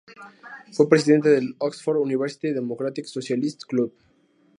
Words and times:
Fue 0.71 0.89
presidente 0.89 1.29
del 1.29 1.53
"Oxford 1.59 1.97
University 1.97 2.51
Democratic 2.53 3.05
Socialist 3.05 3.65
Club". 3.67 3.93